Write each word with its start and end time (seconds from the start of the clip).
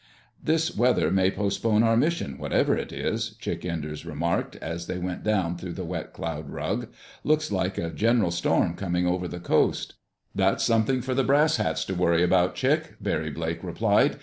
"This 0.43 0.75
weather 0.75 1.11
may 1.11 1.29
postpone 1.29 1.83
our 1.83 1.95
mission, 1.95 2.39
whatever 2.39 2.75
it 2.75 2.91
is," 2.91 3.35
Chick 3.35 3.63
Enders 3.63 4.03
remarked 4.03 4.55
as 4.55 4.87
they 4.87 4.97
went 4.97 5.21
down 5.23 5.59
through 5.59 5.73
the 5.73 5.85
wet 5.85 6.11
cloud 6.11 6.49
rug. 6.49 6.87
"Looks 7.23 7.51
like 7.51 7.77
a 7.77 7.91
general 7.91 8.31
storm 8.31 8.73
coming 8.73 9.05
over 9.05 9.27
the 9.27 9.39
coast." 9.39 9.93
"That's 10.33 10.63
something 10.63 11.03
for 11.03 11.13
the 11.13 11.23
brass 11.23 11.57
hats 11.57 11.85
to 11.85 11.93
worry 11.93 12.23
about, 12.23 12.55
Chick," 12.55 12.95
Barry 12.99 13.29
Blake 13.29 13.63
replied. 13.63 14.17